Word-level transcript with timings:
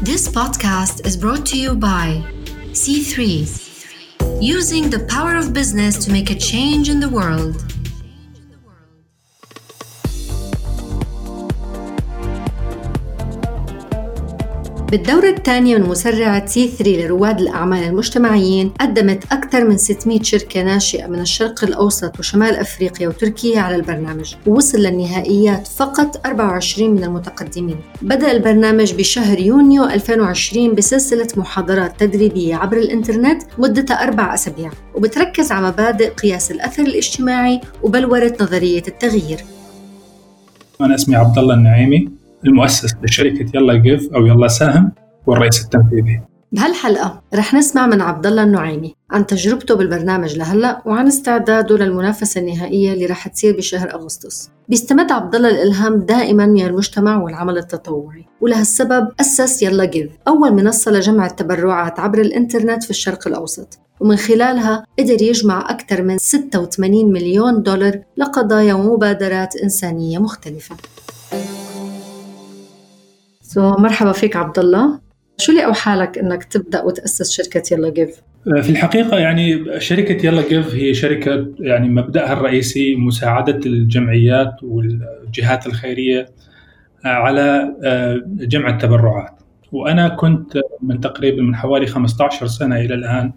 This 0.00 0.28
podcast 0.28 1.04
is 1.04 1.16
brought 1.16 1.44
to 1.46 1.58
you 1.58 1.74
by 1.74 2.22
C3, 2.70 4.40
using 4.40 4.88
the 4.90 5.04
power 5.06 5.34
of 5.34 5.52
business 5.52 6.02
to 6.04 6.12
make 6.12 6.30
a 6.30 6.36
change 6.36 6.88
in 6.88 7.00
the 7.00 7.08
world. 7.08 7.64
بالدورة 14.90 15.28
الثانية 15.28 15.78
من 15.78 15.88
مسرعة 15.88 16.38
تي 16.38 16.68
3 16.68 17.06
لرواد 17.06 17.40
الأعمال 17.40 17.84
المجتمعيين 17.84 18.68
قدمت 18.80 19.24
أكثر 19.32 19.64
من 19.64 19.76
600 19.76 20.22
شركة 20.22 20.62
ناشئة 20.62 21.06
من 21.06 21.20
الشرق 21.20 21.64
الأوسط 21.64 22.18
وشمال 22.18 22.56
أفريقيا 22.56 23.08
وتركيا 23.08 23.60
على 23.60 23.76
البرنامج 23.76 24.34
ووصل 24.46 24.78
للنهائيات 24.78 25.66
فقط 25.66 26.26
24 26.26 26.90
من 26.90 27.04
المتقدمين. 27.04 27.76
بدأ 28.02 28.32
البرنامج 28.32 28.94
بشهر 28.94 29.38
يونيو 29.38 29.84
2020 29.84 30.74
بسلسلة 30.74 31.28
محاضرات 31.36 32.00
تدريبية 32.00 32.56
عبر 32.56 32.76
الإنترنت 32.76 33.42
مدتها 33.58 34.02
أربع 34.02 34.34
أسابيع 34.34 34.70
وبتركز 34.94 35.52
على 35.52 35.68
مبادئ 35.68 36.10
قياس 36.10 36.50
الأثر 36.50 36.82
الاجتماعي 36.82 37.60
وبلورة 37.82 38.36
نظرية 38.40 38.82
التغيير. 38.88 39.44
أنا 40.80 40.94
اسمي 40.94 41.16
عبد 41.16 41.38
الله 41.38 41.54
النعيمي. 41.54 42.17
المؤسس 42.44 42.94
لشركة 43.02 43.46
يلا 43.54 43.74
Give 43.74 44.12
أو 44.14 44.26
يلا 44.26 44.48
ساهم 44.48 44.92
والرئيس 45.26 45.64
التنفيذي. 45.64 46.20
بهالحلقة 46.52 47.22
رح 47.34 47.54
نسمع 47.54 47.86
من 47.86 48.00
عبد 48.00 48.26
الله 48.26 48.42
النعيمي 48.42 48.94
عن 49.10 49.26
تجربته 49.26 49.74
بالبرنامج 49.74 50.36
لهلا 50.36 50.82
وعن 50.86 51.06
استعداده 51.06 51.76
للمنافسة 51.76 52.40
النهائية 52.40 52.92
اللي 52.92 53.06
رح 53.06 53.28
تصير 53.28 53.56
بشهر 53.56 53.94
أغسطس. 53.94 54.50
بيستمد 54.68 55.12
عبد 55.12 55.34
الله 55.34 55.50
الإلهام 55.50 55.98
دائما 55.98 56.46
من 56.46 56.66
المجتمع 56.66 57.22
والعمل 57.22 57.58
التطوعي، 57.58 58.24
ولهالسبب 58.40 59.08
أسس 59.20 59.62
يلا 59.62 59.84
Give، 59.84 60.10
أول 60.28 60.52
منصة 60.52 60.90
لجمع 60.90 61.26
التبرعات 61.26 62.00
عبر 62.00 62.20
الإنترنت 62.20 62.84
في 62.84 62.90
الشرق 62.90 63.28
الأوسط. 63.28 63.78
ومن 64.00 64.16
خلالها 64.16 64.84
قدر 64.98 65.22
يجمع 65.22 65.70
أكثر 65.70 66.02
من 66.02 66.18
86 66.18 67.12
مليون 67.12 67.62
دولار 67.62 68.00
لقضايا 68.16 68.74
ومبادرات 68.74 69.56
إنسانية 69.56 70.18
مختلفة. 70.18 70.76
so, 73.48 73.80
مرحبا 73.80 74.12
فيك 74.12 74.36
عبد 74.36 74.58
الله 74.58 75.00
شو 75.38 75.52
اللي 75.52 75.64
اوحى 75.64 75.94
لك 75.94 76.18
إنك 76.18 76.44
تبدأ 76.44 76.82
وتأسس 76.82 77.30
شركة 77.30 77.74
يلا 77.74 77.90
Give؟ 77.90 78.22
في 78.44 78.70
الحقيقة 78.70 79.18
يعني 79.18 79.80
شركة 79.80 80.26
يلا 80.26 80.48
Give 80.48 80.74
هي 80.74 80.94
شركة 80.94 81.48
يعني 81.60 81.88
مبدأها 81.88 82.32
الرئيسي 82.32 82.96
مساعدة 82.96 83.60
الجمعيات 83.66 84.54
والجهات 84.62 85.66
الخيرية 85.66 86.26
على 87.04 87.74
آه، 87.84 88.22
جمع 88.26 88.68
التبرعات. 88.68 89.40
وأنا 89.72 90.08
كنت 90.08 90.60
من 90.82 91.00
تقريبا 91.00 91.42
من 91.42 91.56
حوالي 91.56 91.86
15 91.86 92.46
سنة 92.46 92.76
إلى 92.76 92.94
الآن 92.94 93.32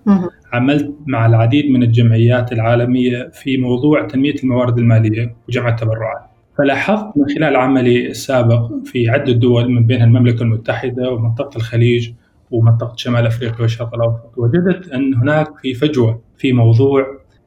عملت 0.54 0.96
مع 1.08 1.26
العديد 1.26 1.66
من 1.72 1.84
الجمعيات 1.84 2.52
العالمية 2.52 3.30
في 3.34 3.58
موضوع 3.58 4.08
تنمية 4.08 4.36
الموارد 4.44 4.78
المالية 4.78 5.36
وجمع 5.48 5.70
التبرعات. 5.70 6.31
فلاحظت 6.58 7.18
من 7.18 7.26
خلال 7.36 7.56
عملي 7.56 8.08
السابق 8.08 8.72
في 8.86 9.10
عدة 9.10 9.34
دول 9.34 9.72
من 9.72 9.86
بينها 9.86 10.06
المملكة 10.06 10.44
المتحدة 10.44 11.12
ومنطقة 11.12 11.58
الخليج 11.58 12.12
ومنطقة 12.52 12.94
شمال 12.98 13.26
أفريقيا 13.26 13.62
والشرق 13.62 13.96
الأوسط 13.96 14.38
وجدت 14.38 14.90
أن 14.90 15.14
هناك 15.14 15.48
في 15.62 15.74
فجوة 15.74 16.22
في 16.38 16.54
موضوع 16.54 17.06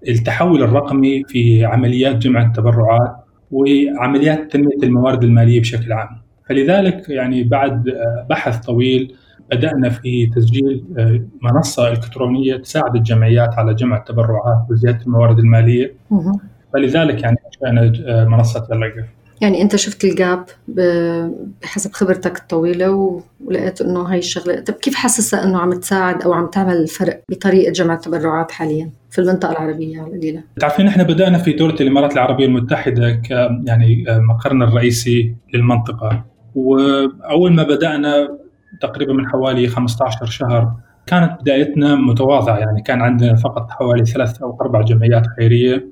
التحول 0.08 0.62
الرقمي 0.62 1.24
في 1.24 1.64
عمليات 1.64 2.16
جمع 2.16 2.42
التبرعات 2.42 3.16
وعمليات 3.50 4.52
تنمية 4.52 4.82
الموارد 4.82 5.24
المالية 5.24 5.60
بشكل 5.60 5.92
عام. 5.92 6.08
فلذلك 6.48 7.08
يعني 7.08 7.44
بعد 7.44 7.84
بحث 8.30 8.58
طويل 8.66 9.14
بدأنا 9.50 9.88
في 9.90 10.26
تسجيل 10.26 10.84
منصة 11.42 11.88
إلكترونية 11.88 12.56
تساعد 12.56 12.96
الجمعيات 12.96 13.54
على 13.54 13.74
جمع 13.74 13.96
التبرعات 13.96 14.66
وزيادة 14.70 14.98
الموارد 15.06 15.38
المالية. 15.38 15.94
فلذلك 16.74 17.22
يعني 17.22 17.36
انشانا 17.46 17.92
آه، 18.06 18.24
منصة 18.24 18.66
يلا 18.70 19.04
يعني 19.40 19.62
أنت 19.62 19.76
شفت 19.76 20.04
الجاب 20.04 20.44
بحسب 20.68 21.92
خبرتك 21.92 22.38
الطويلة 22.38 23.20
ولقيت 23.44 23.80
إنه 23.80 24.00
هاي 24.00 24.18
الشغلة. 24.18 24.60
طب 24.60 24.74
كيف 24.74 24.94
حاسسها 24.94 25.44
إنه 25.44 25.58
عم 25.58 25.72
تساعد 25.72 26.22
أو 26.22 26.32
عم 26.32 26.46
تعمل 26.46 26.76
الفرق 26.76 27.22
بطريقة 27.30 27.72
جمع 27.72 27.94
التبرعات 27.94 28.52
حاليا 28.52 28.90
في 29.10 29.20
المنطقة 29.20 29.52
العربية 29.52 30.00
القليلة؟ 30.00 30.42
تعرفين 30.60 30.86
إحنا 30.86 31.02
بدأنا 31.02 31.38
في 31.38 31.52
دولة 31.52 31.74
الإمارات 31.80 32.12
العربية 32.12 32.46
المتحدة 32.46 33.10
ك 33.10 33.30
يعني 33.64 34.04
آه، 34.08 34.18
مقرنا 34.18 34.64
الرئيسي 34.64 35.34
للمنطقة. 35.54 36.24
وأول 36.54 37.52
ما 37.52 37.62
بدأنا 37.62 38.38
تقريبا 38.80 39.12
من 39.12 39.28
حوالي 39.28 39.68
15 39.68 40.26
شهر 40.26 40.72
كانت 41.06 41.40
بدايتنا 41.40 41.94
متواضعة 41.94 42.58
يعني 42.58 42.82
كان 42.82 43.00
عندنا 43.00 43.36
فقط 43.36 43.70
حوالي 43.70 44.04
ثلاث 44.04 44.42
أو 44.42 44.58
أربع 44.60 44.80
جمعيات 44.82 45.26
خيرية 45.26 45.86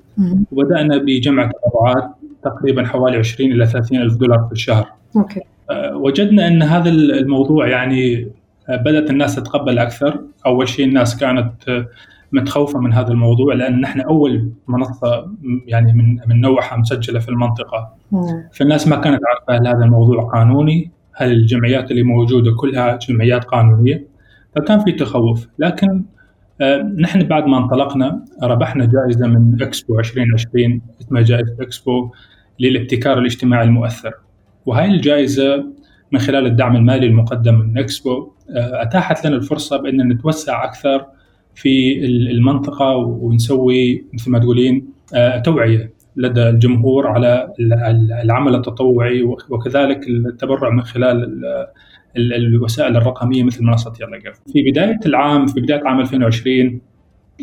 وبدأنا 0.51 0.97
بجمع 0.97 1.49
تبرعات 1.51 2.11
تقريبا 2.43 2.85
حوالي 2.85 3.17
20 3.17 3.51
إلى 3.51 3.65
30 3.65 4.01
ألف 4.01 4.15
دولار 4.15 4.45
في 4.47 4.51
الشهر. 4.51 4.87
أوكي. 5.15 5.41
آه، 5.69 5.97
وجدنا 5.97 6.47
أن 6.47 6.63
هذا 6.63 6.89
الموضوع 6.89 7.67
يعني 7.67 8.27
آه، 8.69 8.75
بدأت 8.75 9.09
الناس 9.09 9.35
تتقبل 9.35 9.79
أكثر، 9.79 10.21
أول 10.45 10.67
شيء 10.67 10.85
الناس 10.85 11.17
كانت 11.17 11.69
آه، 11.69 11.85
متخوفة 12.31 12.79
من 12.79 12.93
هذا 12.93 13.11
الموضوع 13.11 13.53
لأن 13.53 13.81
نحن 13.81 14.01
أول 14.01 14.49
منصة 14.67 15.31
يعني 15.67 15.93
من 15.93 16.19
من 16.27 16.41
نوعها 16.41 16.77
مسجلة 16.77 17.19
في 17.19 17.29
المنطقة. 17.29 17.93
فالناس 18.53 18.87
ما 18.87 18.95
كانت 18.95 19.21
عارفة 19.27 19.63
هل 19.63 19.67
هذا 19.67 19.85
الموضوع 19.85 20.23
قانوني؟ 20.23 20.91
هل 21.13 21.31
الجمعيات 21.31 21.91
اللي 21.91 22.03
موجودة 22.03 22.51
كلها 22.55 22.97
جمعيات 22.97 23.43
قانونية؟ 23.43 24.12
فكان 24.55 24.79
في 24.79 24.91
تخوف. 24.91 25.47
لكن 25.59 26.03
آه، 26.61 26.77
نحن 26.99 27.23
بعد 27.23 27.45
ما 27.45 27.57
انطلقنا 27.57 28.25
ربحنا 28.43 28.85
جائزة 28.85 29.27
من 29.27 29.61
إكسبو 29.61 29.99
2020 29.99 30.81
اسمها 31.01 31.21
جائزة 31.21 31.55
إكسبو 31.61 32.11
للابتكار 32.59 33.19
الاجتماعي 33.19 33.65
المؤثر. 33.65 34.13
وهي 34.65 34.85
الجائزة 34.85 35.65
من 36.11 36.19
خلال 36.19 36.45
الدعم 36.45 36.75
المالي 36.75 37.07
المقدم 37.07 37.59
من 37.59 37.77
إكسبو 37.77 38.31
آه، 38.49 38.81
أتاحت 38.81 39.25
لنا 39.25 39.35
الفرصة 39.35 39.77
بأن 39.77 40.07
نتوسع 40.07 40.63
أكثر 40.63 41.05
في 41.55 42.05
المنطقة 42.05 42.95
ونسوي 42.95 44.05
مثل 44.13 44.31
ما 44.31 44.39
تقولين 44.39 44.87
آه، 45.15 45.39
توعية 45.39 45.93
لدى 46.15 46.49
الجمهور 46.49 47.07
على 47.07 47.53
العمل 48.23 48.55
التطوعي 48.55 49.23
وكذلك 49.23 50.07
التبرع 50.07 50.69
من 50.69 50.81
خلال 50.81 51.41
الوسائل 52.17 52.97
الرقمية 52.97 53.43
مثل 53.43 53.63
منصة 53.63 53.93
يلا 54.01 54.17
جيف. 54.17 54.39
في 54.53 54.71
بداية 54.71 54.99
العام 55.05 55.45
في 55.47 55.61
بداية 55.61 55.81
عام 55.85 55.99
2020 55.99 56.81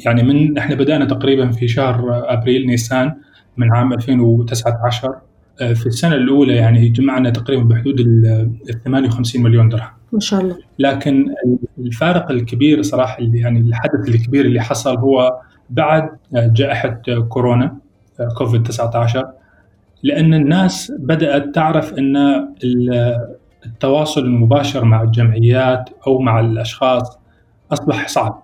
يعني 0.07 0.23
من 0.23 0.59
إحنا 0.59 0.75
بدأنا 0.75 1.05
تقريبا 1.05 1.51
في 1.51 1.69
شهر 1.69 2.25
أبريل 2.33 2.67
نيسان 2.67 3.15
من 3.57 3.73
عام 3.73 3.93
2019 3.93 5.15
آه، 5.61 5.73
في 5.73 5.87
السنة 5.87 6.15
الأولى 6.15 6.57
يعني 6.57 6.89
جمعنا 6.89 7.31
تقريبا 7.31 7.63
بحدود 7.63 8.01
ال 8.01 8.51
58 8.85 9.43
مليون 9.43 9.69
درهم. 9.69 9.91
ما 10.13 10.21
شاء 10.21 10.41
الله. 10.41 10.57
لكن 10.79 11.27
الفارق 11.79 12.31
الكبير 12.31 12.83
صراحة 12.83 13.19
اللي 13.19 13.39
يعني 13.39 13.61
الحدث 13.61 14.09
الكبير 14.09 14.45
اللي 14.45 14.61
حصل 14.61 14.97
هو 14.97 15.41
بعد 15.71 16.09
جائحة 16.35 17.03
كورونا 17.29 17.77
كوفيد 18.39 18.63
19 18.63 19.29
لأن 20.03 20.35
الناس 20.35 20.93
بدأت 20.99 21.55
تعرف 21.55 21.95
إن 21.95 22.17
التواصل 23.67 24.21
المباشر 24.21 24.85
مع 24.85 25.03
الجمعيات 25.03 25.91
أو 26.07 26.19
مع 26.19 26.41
الأشخاص 26.41 27.19
أصبح 27.73 28.09
صعب 28.09 28.43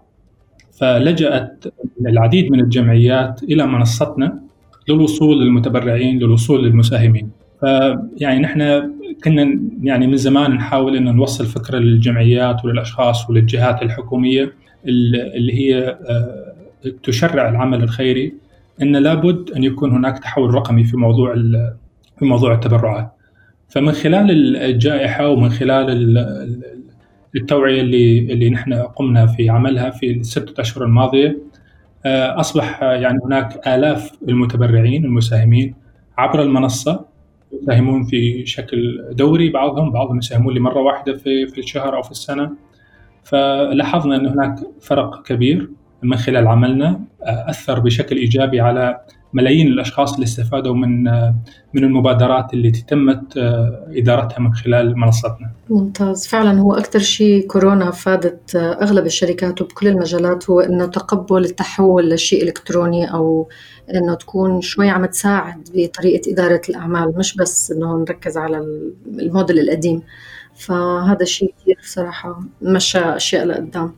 فلجأت 0.79 1.65
العديد 2.01 2.51
من 2.53 2.61
الجمعيات 2.61 3.43
إلى 3.43 3.67
منصتنا 3.67 4.41
للوصول 4.89 5.41
للمتبرعين 5.41 6.19
للوصول 6.19 6.65
للمساهمين 6.65 7.31
فيعني 7.61 8.41
نحن 8.41 8.91
كنا 9.25 9.61
يعني 9.83 10.07
من 10.07 10.17
زمان 10.17 10.51
نحاول 10.51 10.97
إن 10.97 11.17
نوصل 11.17 11.47
فكرة 11.47 11.79
للجمعيات 11.79 12.65
وللأشخاص 12.65 13.31
وللجهات 13.31 13.83
الحكومية 13.83 14.53
اللي 14.87 15.55
هي 15.55 15.89
آه، 15.89 16.55
تشرع 17.03 17.49
العمل 17.49 17.83
الخيري 17.83 18.35
إن 18.83 18.97
لابد 18.97 19.51
أن 19.51 19.65
يكون 19.65 19.93
هناك 19.93 20.19
تحول 20.19 20.55
رقمي 20.55 20.85
في 20.85 20.97
موضوع 20.97 21.35
في 22.19 22.25
موضوع 22.25 22.55
التبرعات. 22.55 23.16
فمن 23.69 23.93
خلال 23.93 24.57
الجائحة 24.57 25.29
ومن 25.29 25.51
خلال 25.51 26.19
التوعية 27.37 27.81
اللي 27.81 28.19
اللي 28.19 28.51
نحن 28.51 28.75
قمنا 28.75 29.27
في 29.27 29.51
عملها 29.51 29.91
في 29.91 30.11
الستة 30.11 30.61
أشهر 30.61 30.85
الماضية 30.85 31.39
آه، 32.07 32.41
أصبح 32.41 32.83
يعني 32.83 33.19
هناك 33.25 33.69
آلاف 33.69 34.13
المتبرعين 34.29 35.05
المساهمين 35.05 35.75
عبر 36.19 36.43
المنصة 36.43 37.05
يساهمون 37.53 38.05
في 38.05 38.47
شكل 38.47 39.05
دوري. 39.13 39.51
بعضهم 39.51 39.93
بعضهم 39.93 40.19
يساهمون 40.19 40.55
لمرة 40.55 40.79
واحدة 40.81 41.17
في 41.17 41.47
في 41.47 41.59
الشهر 41.59 41.97
أو 41.97 42.03
في 42.03 42.11
السنة. 42.11 42.53
فلاحظنا 43.25 44.17
إن 44.17 44.27
هناك 44.27 44.59
فرق 44.81 45.23
كبير. 45.23 45.71
من 46.03 46.17
خلال 46.17 46.49
عملنا 46.49 47.01
أثر 47.23 47.81
بشكل 47.81 48.17
إيجابي 48.17 48.61
على 48.61 49.01
ملايين 49.33 49.67
الأشخاص 49.67 50.15
اللي 50.15 50.25
استفادوا 50.25 50.75
من 50.75 51.05
من 51.75 51.85
المبادرات 51.85 52.55
اللي 52.55 52.71
تمت 52.71 53.37
إدارتها 53.97 54.41
من 54.41 54.55
خلال 54.55 54.99
منصتنا. 54.99 55.51
ممتاز، 55.71 56.27
فعلا 56.27 56.61
هو 56.61 56.75
أكثر 56.75 56.99
شيء 56.99 57.47
كورونا 57.47 57.91
فادت 57.91 58.57
أغلب 58.57 59.07
الشركات 59.07 59.63
وبكل 59.63 59.89
المجالات 59.89 60.51
هو 60.51 60.61
إنه 60.61 60.87
تقبل 60.87 61.45
التحول 61.45 62.11
لشيء 62.11 62.43
إلكتروني 62.43 63.13
أو 63.13 63.49
إنه 63.95 64.15
تكون 64.15 64.61
شوي 64.61 64.91
عم 64.91 65.07
تساعد 65.07 65.69
بطريقة 65.75 66.33
إدارة 66.33 66.63
الأعمال 66.69 67.19
مش 67.19 67.37
بس 67.37 67.73
إنه 67.73 67.97
نركز 67.97 68.37
على 68.37 68.59
الموديل 69.19 69.59
القديم. 69.59 70.03
فهذا 70.55 71.23
الشيء 71.23 71.55
كثير 71.61 71.79
صراحة 71.83 72.41
مشى 72.63 72.99
أشياء 72.99 73.45
لقدام. 73.47 73.93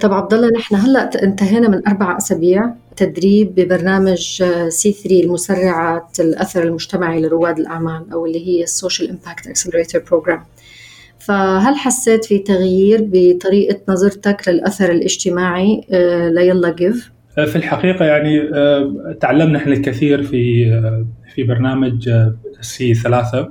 طب 0.00 0.12
عبد 0.12 0.34
الله 0.34 0.50
نحن 0.50 0.74
هلأ 0.74 1.24
انتهينا 1.24 1.68
من 1.68 1.88
أربع 1.88 2.16
أسابيع 2.16 2.70
تدريب 2.96 3.54
ببرنامج 3.54 4.42
C3 4.68 5.20
المسرعات 5.20 6.20
الأثر 6.20 6.62
المجتمعي 6.62 7.20
لرواد 7.20 7.58
الأعمال 7.58 8.12
أو 8.12 8.26
اللي 8.26 8.46
هي 8.46 8.62
ال 8.62 8.69
social 8.69 9.10
impact 9.10 9.46
accelerator 9.46 10.02
program 10.10 10.44
فهل 11.18 11.74
حسيت 11.76 12.24
في 12.24 12.38
تغيير 12.38 13.08
بطريقة 13.12 13.80
نظرتك 13.88 14.48
للأثر 14.48 14.90
الاجتماعي؟ 14.90 15.80
آه، 15.92 16.28
ل 16.28 16.43
يلا 16.43 16.72
جيف؟ 16.72 17.10
آه، 17.38 17.44
في 17.44 17.56
الحقيقة 17.56 18.04
يعني 18.04 18.40
آه، 18.54 19.16
تعلمنا 19.20 19.58
إحنا 19.58 19.72
الكثير 19.72 20.22
في 20.22 20.64
في 21.34 21.42
برنامج 21.42 22.10
سي 22.60 22.94
ثلاثة 22.94 23.50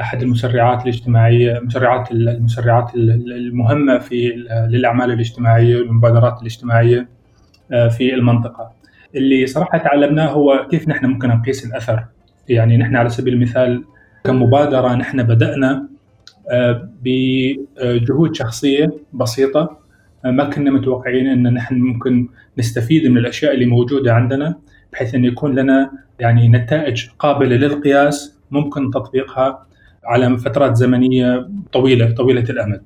أحد 0.00 0.22
المسرعات 0.22 0.82
الاجتماعية 0.82 1.60
مسرعات 1.60 2.10
المسرعات 2.12 2.94
المهمة 2.94 3.98
في 3.98 4.46
للأعمال 4.68 5.10
الاجتماعية 5.10 5.76
والمبادرات 5.76 6.40
الاجتماعية 6.40 7.08
آه، 7.72 7.88
في 7.88 8.14
المنطقة. 8.14 8.72
اللي 9.14 9.46
صراحة 9.46 9.78
تعلمناه 9.78 10.26
هو 10.26 10.66
كيف 10.70 10.88
نحن 10.88 11.06
ممكن 11.06 11.28
نقيس 11.28 11.66
الأثر. 11.66 12.04
يعني 12.48 12.76
نحن 12.76 12.96
على 12.96 13.08
سبيل 13.08 13.34
المثال 13.34 13.84
كمبادرة 14.24 14.94
نحن 14.94 15.22
بدأنا 15.22 15.88
آه، 16.50 16.88
بجهود 17.02 18.34
شخصية 18.34 18.92
بسيطة 19.12 19.78
آه، 20.24 20.30
ما 20.30 20.44
كنا 20.44 20.70
متوقعين 20.70 21.26
إن 21.26 21.54
نحن 21.54 21.74
ممكن 21.74 22.28
نستفيد 22.58 23.06
من 23.06 23.18
الأشياء 23.18 23.54
اللي 23.54 23.66
موجودة 23.66 24.14
عندنا 24.14 24.54
بحيث 24.92 25.14
إن 25.14 25.24
يكون 25.24 25.54
لنا 25.54 25.90
يعني 26.20 26.48
نتائج 26.48 27.06
قابلة 27.18 27.56
للقياس 27.56 28.38
ممكن 28.50 28.90
تطبيقها 28.90 29.66
على 30.04 30.38
فترات 30.38 30.76
زمنية 30.76 31.48
طويلة 31.72 32.10
طويلة 32.10 32.42
الأمد. 32.50 32.82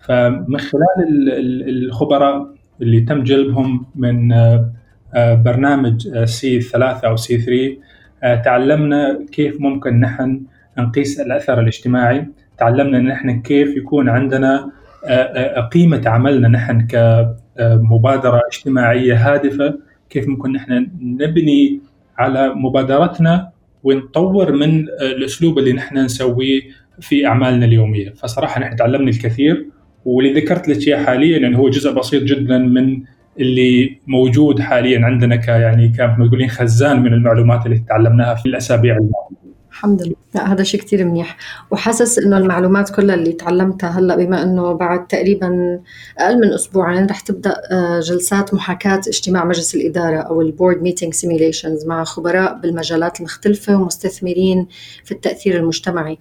فمن 0.00 0.58
خلال 0.58 1.28
الخبراء 1.68 2.54
اللي 2.82 3.00
تم 3.00 3.22
جلبهم 3.24 3.86
من 3.94 4.32
آه، 4.32 4.72
آه، 5.14 5.34
برنامج 5.34 6.24
سي 6.24 6.60
3 6.60 7.08
أو 7.08 7.16
سي 7.16 7.38
3 7.38 8.42
تعلمنا 8.44 9.26
كيف 9.32 9.60
ممكن 9.60 10.00
نحن 10.00 10.42
نقيس 10.78 11.20
الأثر 11.20 11.60
الاجتماعي، 11.60 12.28
تعلمنا 12.58 12.98
ان 12.98 13.06
نحن 13.06 13.40
كيف 13.42 13.76
يكون 13.76 14.08
عندنا 14.08 14.70
آه، 15.06 15.60
قيمة 15.60 16.02
عملنا 16.06 16.48
نحن 16.48 16.86
كمبادره 16.86 18.40
اجتماعية 18.52 19.32
هادفة، 19.34 19.78
كيف 20.10 20.28
ممكن 20.28 20.52
نحن 20.52 20.88
نبني 21.00 21.80
على 22.18 22.54
مبادرتنا 22.54 23.50
ونطور 23.84 24.52
من 24.52 24.88
الأسلوب 24.88 25.58
اللي 25.58 25.72
نحن 25.72 25.98
نسويه 25.98 26.60
في 27.00 27.26
أعمالنا 27.26 27.64
اليومية، 27.66 28.10
فصراحة 28.10 28.60
نحن 28.60 28.76
تعلمنا 28.76 29.10
الكثير 29.10 29.66
واللي 30.04 30.40
ذكرت 30.40 30.68
لك 30.68 30.88
إياه 30.88 31.04
حاليا 31.04 31.38
يعني 31.38 31.58
هو 31.58 31.68
جزء 31.70 31.92
بسيط 31.92 32.22
جدا 32.22 32.58
من 32.58 33.02
اللي 33.40 33.98
موجود 34.06 34.60
حاليا 34.60 35.04
عندنا 35.06 35.36
ك 35.36 35.48
يعني 35.48 35.88
كما 35.88 36.26
تقولين 36.28 36.48
خزان 36.48 37.02
من 37.02 37.12
المعلومات 37.12 37.66
اللي 37.66 37.78
تعلمناها 37.88 38.34
في 38.34 38.46
الأسابيع 38.46 38.94
الماضية. 38.96 39.39
الحمد 39.70 40.02
لله. 40.02 40.14
لا 40.34 40.52
هذا 40.52 40.62
شيء 40.62 40.80
كثير 40.80 41.04
منيح. 41.04 41.36
وحاسس 41.70 42.18
إنه 42.18 42.36
المعلومات 42.36 42.90
كلها 42.90 43.14
اللي 43.14 43.32
تعلمتها 43.32 43.90
هلأ 43.90 44.16
بما 44.16 44.42
إنه 44.42 44.72
بعد 44.72 45.06
تقريبا 45.06 45.80
أقل 46.18 46.40
من 46.40 46.52
أسبوعين 46.52 47.06
رح 47.06 47.20
تبدأ 47.20 47.54
آه، 47.72 48.00
جلسات 48.00 48.54
محاكاة 48.54 49.00
اجتماع 49.08 49.44
مجلس 49.44 49.74
الإدارة 49.74 50.18
أو 50.18 50.40
ال 50.40 50.47
board 50.47 50.82
meeting 50.82 51.14
simulations 51.14 51.86
مع 51.86 52.04
خبراء 52.04 52.60
بالمجالات 52.60 53.20
المختلفة 53.20 53.76
ومستثمرين 53.76 54.66
في 55.04 55.12
التأثير 55.12 55.56
المجتمعي. 55.56 56.18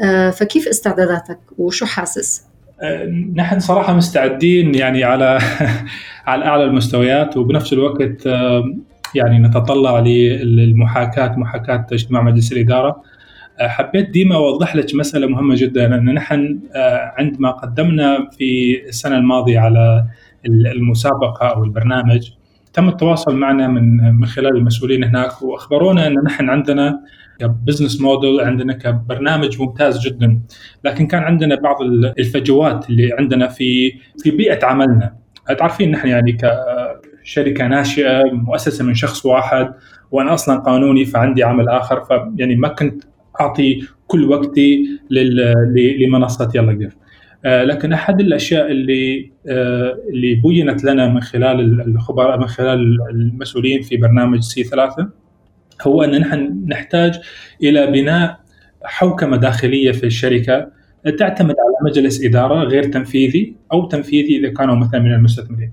آه، 0.00 0.30
فكيف 0.30 0.68
استعداداتك؟ 0.68 1.38
وشو 1.58 1.86
حاسس؟ 1.86 2.42
آه، 2.82 3.04
نحن 3.34 3.60
صراحة 3.60 3.92
مستعدين 3.92 4.74
يعني 4.74 5.04
على 5.04 5.38
على 6.26 6.44
أعلى 6.44 6.64
المستويات 6.64 7.36
وبنفس 7.36 7.72
الوقت 7.72 8.28
يعني 9.14 9.38
نتطلع 9.38 9.98
للمحاكاة 10.00 11.36
محاكاة 11.36 11.86
اجتماع 11.92 12.22
مجلس 12.22 12.52
الإدارة. 12.52 13.02
آه، 13.60 13.68
حبيت 13.68 14.10
ديما 14.10 14.34
أوضح 14.34 14.76
لك 14.76 14.94
مسألة 14.94 15.26
مهمة 15.26 15.54
جدا 15.58 15.94
أن 15.94 16.14
نحن 16.14 16.60
آه، 16.76 17.14
عندما 17.18 17.50
قدمنا 17.50 18.28
في 18.38 18.80
السنة 18.88 19.16
الماضية 19.16 19.58
على 19.58 20.06
المسابقة 20.46 21.46
أو 21.46 21.64
البرنامج 21.64 22.30
تم 22.72 22.88
التواصل 22.88 23.36
معنا 23.36 23.68
من 23.68 24.14
من 24.14 24.26
خلال 24.26 24.56
المسؤولين 24.56 25.04
هناك 25.04 25.42
وأخبرونا 25.42 26.06
أن 26.06 26.14
نحن 26.26 26.50
عندنا 26.50 27.00
كبزنس 27.40 28.00
موديل 28.00 28.40
عندنا 28.40 28.72
كبرنامج 28.72 29.60
ممتاز 29.62 30.06
جدا. 30.06 30.40
لكن 30.84 31.06
كان 31.06 31.22
عندنا 31.22 31.54
بعض 31.54 31.76
الفجوات 32.18 32.90
اللي 32.90 33.12
عندنا 33.18 33.48
في 33.48 33.92
في 34.22 34.30
بيئة 34.30 34.66
عملنا. 34.66 35.14
تعرفين 35.58 35.90
نحن 35.90 36.08
يعني 36.08 36.32
شركة 37.28 37.66
ناشئة 37.66 38.22
مؤسسة 38.32 38.84
من 38.84 38.94
شخص 38.94 39.26
واحد 39.26 39.74
وأنا 40.10 40.34
أصلا 40.34 40.58
قانوني 40.58 41.04
فعندي 41.04 41.42
عمل 41.42 41.68
آخر 41.68 42.04
فيعني 42.04 42.56
ما 42.56 42.68
كنت 42.68 43.04
أعطي 43.40 43.82
كل 44.06 44.24
وقتي 44.24 44.86
لمنصه 46.00 46.50
يلا 46.54 46.72
جيف 46.72 46.96
آه، 47.44 47.64
لكن 47.64 47.92
أحد 47.92 48.20
الأشياء 48.20 48.70
اللي 48.70 49.32
آه، 49.48 49.98
اللي 50.08 50.34
بينت 50.34 50.84
لنا 50.84 51.08
من 51.08 51.20
خلال 51.20 51.80
الخبراء 51.80 52.38
من 52.38 52.46
خلال 52.46 52.98
المسؤولين 53.10 53.82
في 53.82 53.96
برنامج 53.96 54.40
سي 54.40 54.64
3 54.64 55.08
هو 55.82 56.02
أن 56.02 56.20
نحن 56.20 56.64
نحتاج 56.68 57.20
إلى 57.62 57.86
بناء 57.86 58.40
حوكمة 58.84 59.36
داخلية 59.36 59.92
في 59.92 60.06
الشركة 60.06 60.68
تعتمد 61.18 61.54
على 61.58 61.90
مجلس 61.90 62.24
إدارة 62.24 62.64
غير 62.64 62.82
تنفيذي 62.82 63.54
أو 63.72 63.88
تنفيذي 63.88 64.38
إذا 64.38 64.52
كانوا 64.52 64.74
مثلا 64.74 65.00
من 65.00 65.12
المستثمرين. 65.12 65.72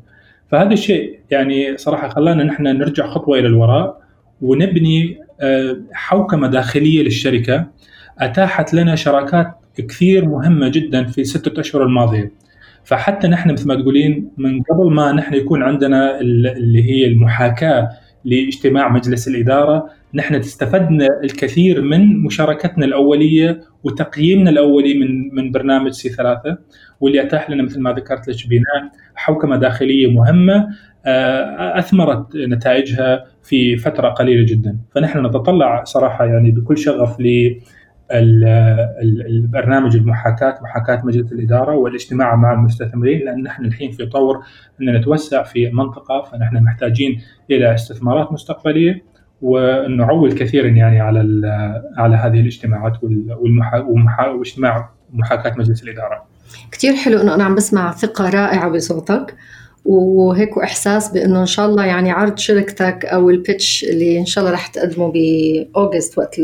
فهذا 0.55 0.73
الشيء 0.73 1.19
يعني 1.31 1.77
صراحة 1.77 2.09
خلانا 2.09 2.43
نحن 2.43 2.63
نرجع 2.63 3.07
خطوة 3.07 3.39
إلى 3.39 3.47
الوراء 3.47 4.01
ونبني 4.41 5.19
آه، 5.41 5.77
حوكمة 5.93 6.47
داخلية 6.47 7.03
للشركة 7.03 7.67
أتاحت 8.19 8.73
لنا 8.73 8.95
شراكات 8.95 9.51
كثير 9.77 10.25
مهمة 10.25 10.67
جدا 10.67 11.03
في 11.03 11.21
الستة 11.21 11.59
أشهر 11.61 11.83
الماضية. 11.83 12.31
فحتى 12.83 13.27
نحن 13.27 13.51
مثل 13.51 13.67
ما 13.67 13.75
تقولين 13.75 14.31
من 14.37 14.61
قبل 14.61 14.93
ما 14.93 15.11
نحن 15.11 15.33
يكون 15.33 15.63
عندنا 15.63 16.19
اللي 16.21 16.83
هي 16.91 17.07
المحاكاة 17.07 17.89
لاجتماع 18.25 18.89
مجلس 18.89 19.27
الإدارة 19.27 19.89
نحن 20.15 20.35
استفدنا 20.35 21.07
الكثير 21.23 21.81
من 21.81 22.23
مشاركتنا 22.23 22.85
الأولية 22.85 23.61
وتقييمنا 23.83 24.49
الأولي 24.49 24.93
من 24.93 25.35
من 25.35 25.51
برنامج 25.51 25.91
سي 25.91 26.09
ثلاثة 26.09 26.57
واللي 27.01 27.21
أتاح 27.21 27.49
لنا 27.49 27.63
مثل 27.63 27.81
ما 27.81 27.93
ذكرت 27.93 28.27
لك 28.27 28.47
بناء 28.47 28.91
حوكمة 29.15 29.57
داخلية 29.57 30.11
مهمة 30.11 30.67
آه، 31.05 31.79
أثمرت 31.79 32.35
نتائجها 32.35 33.25
في 33.43 33.77
فترة 33.77 34.09
قليلة 34.09 34.45
جدا، 34.45 34.77
فنحن 34.95 35.25
نتطلع 35.25 35.83
صراحة 35.83 36.25
يعني 36.25 36.51
بكل 36.51 36.77
شغف 36.77 37.19
ل 37.19 37.55
البرنامج 38.11 39.95
المحاكاة 39.95 40.59
محاكاة 40.61 41.05
مجلس 41.05 41.31
الإدارة 41.31 41.75
والاجتماع 41.75 42.35
مع 42.35 42.53
المستثمرين 42.53 43.25
لأن 43.25 43.43
نحن 43.43 43.65
الحين 43.65 43.91
في 43.91 44.05
طور 44.05 44.43
أن 44.81 44.95
نتوسع 44.95 45.43
في 45.43 45.67
المنطقة 45.67 46.21
فنحن 46.21 46.63
محتاجين 46.63 47.21
إلى 47.51 47.73
استثمارات 47.73 48.31
مستقبلية. 48.31 49.14
ونعول 49.45 50.31
كثيرا 50.31 50.67
يعني 50.67 50.99
على 50.99 51.19
على 51.97 52.15
هذه 52.15 52.39
الاجتماعات 52.39 52.93
واجتماع 54.35 54.89
محاكاة 55.13 55.53
مجلس 55.57 55.83
الإدارة. 55.83 56.23
كثير 56.71 56.95
حلو 56.95 57.21
إنه 57.21 57.35
أنا 57.35 57.43
عم 57.43 57.55
بسمع 57.55 57.91
ثقة 57.91 58.29
رائعة 58.29 58.69
بصوتك 58.69 59.35
وهيك 59.85 60.57
احساس 60.57 61.11
بإنه 61.11 61.41
إن 61.41 61.45
شاء 61.45 61.65
الله 61.65 61.85
يعني 61.85 62.11
عرض 62.11 62.37
شركتك 62.37 63.05
أو 63.05 63.29
ال 63.29 63.38
pitch 63.38 63.83
اللي 63.83 64.19
إن 64.19 64.25
شاء 64.25 64.43
الله 64.43 64.53
رح 64.53 64.67
تقدمه 64.67 65.11
ب 65.11 65.27
August 65.27 66.17
وقت 66.17 66.39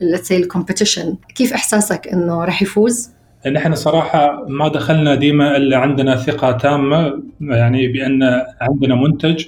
let's 0.00 0.28
see 0.28 0.36
ال 0.36 0.43
competition 0.43 1.16
كيف 1.34 1.52
إحساسك 1.52 2.08
إنه 2.08 2.44
رح 2.44 2.62
يفوز؟ 2.62 3.10
نحن 3.52 3.74
صراحة 3.74 4.44
ما 4.48 4.68
دخلنا 4.68 5.14
ديما 5.14 5.56
إلا 5.56 5.78
عندنا 5.78 6.16
ثقة 6.16 6.52
تامة 6.52 7.22
يعني 7.40 7.88
بأن 7.88 8.22
عندنا 8.60 8.94
منتج 8.94 9.44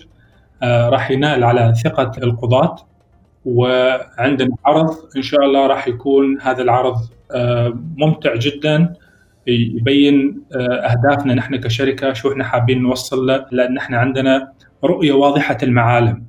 آه، 0.63 0.89
راح 0.89 1.11
ينال 1.11 1.45
على 1.45 1.75
ثقة 1.85 2.13
القضاة. 2.23 2.77
وعندنا 3.45 4.57
عرض 4.67 4.97
إن 5.17 5.23
شاء 5.23 5.45
الله 5.45 5.67
راح 5.67 5.89
يكون 5.89 6.41
هذا 6.41 6.63
العرض 6.63 6.97
آه، 7.35 7.79
ممتع 7.97 8.35
جدا 8.37 8.95
يبين 9.47 10.43
أهدافنا 10.57 11.35
نحن 11.35 11.57
كشركة 11.57 12.13
شو 12.13 12.33
إحنا 12.33 12.45
حابين 12.45 12.83
نوصل 12.83 13.27
له 13.27 13.47
لأن 13.51 13.77
إحنا 13.77 13.99
عندنا 13.99 14.53
رؤية 14.85 15.13
واضحة 15.13 15.59
المعالم. 15.63 16.25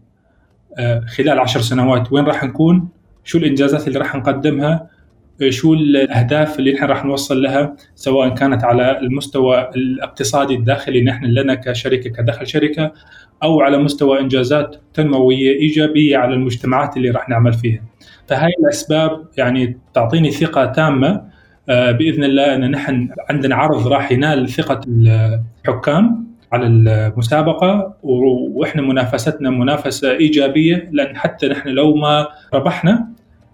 خلال 1.18 1.40
عشر 1.40 1.62
سنوات 1.62 2.14
وين 2.14 2.26
راح 2.26 2.44
نكون؟ 2.44 2.90
شو 3.24 3.38
الإنجازات 3.38 3.88
اللي 3.88 4.00
راح 4.00 4.16
نقدمها؟ 4.16 4.88
شو 5.52 5.74
الأهداف 5.74 6.60
اللي 6.60 6.76
إحنا 6.76 6.88
راح 6.88 7.06
نوصل 7.06 7.42
لها 7.42 7.76
سواء 7.96 8.30
كانت 8.30 8.64
على 8.64 9.00
المستوى 9.00 9.70
الاقتصادي 9.76 10.56
الداخلي 10.56 11.04
نحن 11.04 11.26
لنا 11.26 11.56
كشركة 11.56 12.10
كدخل 12.10 12.48
شركة 12.48 12.92
أو 13.44 13.62
على 13.62 13.78
مستوى 13.78 14.20
إنجازات 14.20 14.76
تنموية 14.94 15.60
إيجابية 15.60 16.18
على 16.18 16.34
المجتمعات 16.34 16.98
اللي 16.98 17.10
راح 17.10 17.30
نعمل 17.30 17.54
فيها. 17.54 17.82
فهاي 18.28 18.52
الأسباب 18.60 19.26
يعني 19.38 19.78
تعطيني 19.94 20.32
ثقة 20.32 20.66
تامة 20.66 21.34
آه، 21.70 21.92
بإذن 21.92 22.24
الله 22.24 22.56
أن 22.56 22.72
نحن 22.72 23.10
عندنا 23.30 23.56
عرض 23.56 23.88
راح 23.88 24.12
ينال 24.12 24.50
ثقة 24.50 24.82
الحكام 25.66 26.28
على 26.52 26.68
المسابقة 26.68 27.96
وإحنا 28.04 28.82
منافستنا 28.82 29.50
منافسة 29.50 30.12
إيجابية 30.12 30.90
لأن 30.92 31.18
حتى 31.18 31.48
نحن 31.48 31.70
لو 31.70 31.96
ما 31.96 32.28
ربحنا 32.54 33.08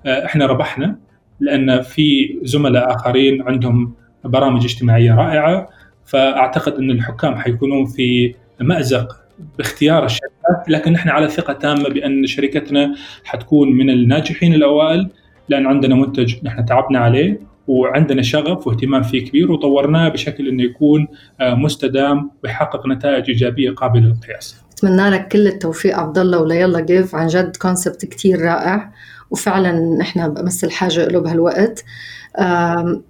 آه، 0.05 0.25
إحنا 0.25 0.45
ربحنا 0.45 0.95
لأن 1.39 1.81
في 1.81 2.39
زملاء 2.43 2.95
آخرين 2.95 3.41
عندهم 3.41 3.93
برامج 4.23 4.63
اجتماعية 4.63 5.15
رائعة 5.15 5.69
فأعتقد 6.05 6.73
إن 6.73 6.91
الحكام 6.91 7.35
حيكونون 7.35 7.85
في 7.85 8.35
مأزق 8.61 9.15
باختيار 9.57 10.05
الشركات 10.05 10.69
لكن 10.69 10.91
نحن 10.91 11.09
على 11.09 11.29
ثقة 11.29 11.53
تامة 11.53 11.89
بأن 11.89 12.25
شركتنا 12.25 12.95
حتكون 13.23 13.71
من 13.71 13.89
الناجحين 13.89 14.53
الأوائل 14.53 15.09
لأن 15.49 15.67
عندنا 15.67 15.95
منتج 15.95 16.35
نحن 16.43 16.65
تعبنا 16.65 16.99
عليه 16.99 17.39
وعندنا 17.67 18.21
شغف 18.21 18.67
واهتمام 18.67 19.03
فيه 19.03 19.25
كبير 19.25 19.51
وطورناه 19.51 20.09
بشكل 20.09 20.47
إنه 20.47 20.63
يكون 20.63 21.07
آه، 21.41 21.53
مستدام 21.55 22.31
ويحقق 22.43 22.87
نتائج 22.87 23.29
إيجابية 23.29 23.71
قابلة 23.71 24.01
للقياس. 24.01 24.61
أتمنى 24.73 25.09
لك 25.09 25.27
كل 25.27 25.47
التوفيق 25.47 25.99
عبد 25.99 26.17
الله 26.17 26.41
وليلا 26.41 26.79
جيف 26.79 27.15
عن 27.15 27.27
جد 27.27 27.55
كونسبت 27.55 28.05
كثير 28.05 28.41
رائع 28.41 28.91
وفعلا 29.31 29.97
نحن 29.99 30.33
بمس 30.33 30.63
الحاجة 30.63 31.07
له 31.07 31.19
بهالوقت. 31.19 31.83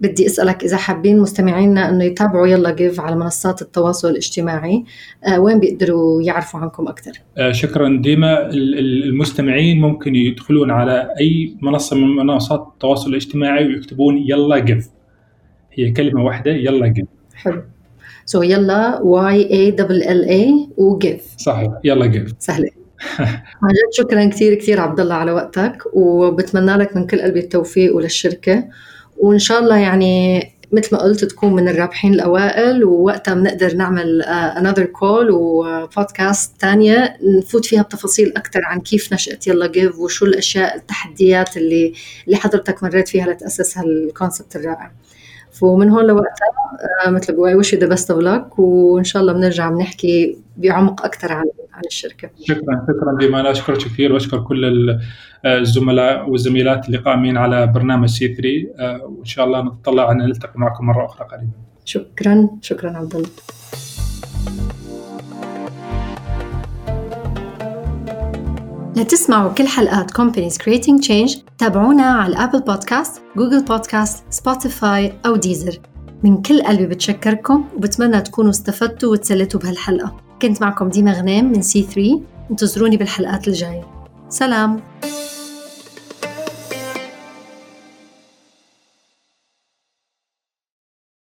بدي 0.02 0.26
أسألك 0.26 0.64
إذا 0.64 0.78
حابين 0.78 1.20
مستمعينا 1.20 1.90
إنه 1.90 2.04
يتابعوا 2.04 2.48
يلا 2.48 2.72
جيف 2.72 3.00
على 3.00 3.16
منصات 3.16 3.62
التواصل 3.62 4.10
الاجتماعي. 4.10 4.84
آه، 5.28 5.40
وين 5.40 5.60
بيقدروا 5.60 6.22
يعرفوا 6.22 6.60
عنكم 6.60 6.88
أكثر؟ 6.88 7.12
آه، 7.38 7.52
شكرا. 7.52 8.02
ديما 8.02 8.50
المستمعين 8.50 9.82
ممكن 9.82 10.16
يدخلون 10.16 10.72
على 10.72 11.10
أي 11.20 11.58
منصة 11.62 11.96
من 11.96 12.16
منصات 12.16 12.68
التواصل 12.74 13.10
الاجتماعي 13.10 13.68
ويكتبون 13.68 14.18
يلا 14.18 14.60
جيف 14.60 14.90
هي 15.74 15.92
كلمة 15.92 16.24
واحدة 16.24 16.52
يلا 16.52 16.88
جيف 16.88 17.08
حلو. 17.36 17.64
so 18.26 18.46
يلا 18.46 19.00
Y 19.02 19.52
A 19.52 19.72
double 19.72 20.04
L 20.04 20.26
A 20.26 20.70
وجيف 20.78 21.22
صحيح. 21.38 21.72
يلا 21.84 22.06
جيف 22.06 22.34
سهلة. 22.40 22.70
عن 23.64 23.70
جد 23.70 23.94
شكرا 23.94 24.26
كثير 24.26 24.54
كثير 24.56 24.80
عبد 24.80 25.00
الله 25.00 25.16
على 25.16 25.32
وقتك 25.32 25.84
وبتمنى 25.94 26.76
لك 26.76 26.96
من 26.96 27.08
كل 27.08 27.22
قلبي 27.22 27.40
التوفيق 27.40 27.96
وللشركة. 27.96 28.64
وإن 29.18 29.40
شاء 29.40 29.60
الله 29.60 29.78
يعني 29.78 30.44
مثل 30.72 30.96
ما 30.96 31.02
قلت 31.02 31.26
تكون 31.26 31.54
من 31.54 31.70
الرابحين 31.70 32.14
الأوائل 32.14 32.84
ووقتها 32.84 33.34
بنقدر 33.34 33.76
نعمل 33.76 34.22
another 34.22 34.86
call 34.86 35.32
وبودكاست 35.32 36.54
ثانية 36.60 37.18
نفوت 37.38 37.66
فيها 37.66 37.82
بتفاصيل 37.82 38.34
أكثر 38.38 38.66
عن 38.66 38.80
كيف 38.80 39.14
نشأت 39.14 39.48
يلا 39.48 39.68
جيف 39.68 40.00
وشو 40.00 40.26
الأشياء 40.26 40.76
التحديات 40.76 41.58
اللي 41.58 41.94
اللي 42.26 42.38
حضرتك 42.38 42.84
مريت 42.84 43.08
فيها 43.08 43.28
لتاسس 43.28 43.78
هال 43.78 43.95
concept 43.95 44.56
الرائع. 44.56 44.92
ومن 45.62 45.90
هون 45.90 46.06
لوقتها 46.06 46.50
آه، 47.06 47.10
مثل 47.10 47.36
بقول 47.36 47.56
wish 47.56 47.76
the 47.76 47.88
best 47.88 48.12
of 48.12 48.20
luck 48.22 48.60
وإن 48.60 49.04
شاء 49.04 49.22
الله 49.22 49.34
بنرجع 49.34 49.70
بنحكي 49.70 50.38
بعمق 50.58 51.06
أكثر 51.06 51.32
عن 51.32 51.46
عن 51.74 51.82
الشركة. 51.86 52.30
شكرا 52.44 52.86
شكرا 52.88 53.18
ديما 53.20 53.52
أشكرك 53.52 53.78
كثير 53.78 54.14
وأشكر 54.14 54.40
كل 54.40 55.00
الزملاء 55.46 56.30
والزميلات 56.30 56.86
اللي 56.88 56.98
قائمين 56.98 57.38
على 57.38 57.68
برنامج 57.68 58.10
C3 58.10 58.68
آه، 58.80 59.04
وإن 59.06 59.26
شاء 59.26 59.46
الله 59.46 59.62
نتطلع 59.62 60.12
أن 60.12 60.18
نلتقي 60.18 60.60
معكم 60.60 60.86
مرة 60.86 61.06
أخرى 61.06 61.28
قريبا. 61.28 61.52
شكرا 61.86 62.50
شكرا 62.62 62.98
عبد 62.98 63.16
الله. 63.16 63.30
لتسمعوا 69.00 69.54
كل 69.54 69.68
حلقات 69.68 70.12
Companies 70.12 70.54
Creating 70.54 71.08
Change 71.08 71.40
تابعونا 71.58 72.04
على 72.04 72.34
ال 72.34 72.38
Apple 72.38 72.62
Podcast، 72.62 73.22
Google 73.38 73.64
Podcast، 73.64 74.24
Spotify 74.30 75.14
أو 75.26 75.36
Deezer 75.36 75.80
من 76.24 76.42
كل 76.42 76.62
قلبي 76.62 76.86
بتشكركم 76.86 77.66
وبتمنى 77.76 78.22
تكونوا 78.22 78.50
استفدتوا 78.50 79.12
وتسلتوا 79.12 79.60
بهالحلقة. 79.60 80.18
كنت 80.42 80.62
معكم 80.62 80.90
ديما 80.90 81.14
غنام 81.14 81.52
من 81.52 81.62
C3 81.62 82.22
انتظروني 82.52 82.98
بالحلقات 82.98 83.48
الجاية. 83.48 83.84
سلام! 84.30 84.82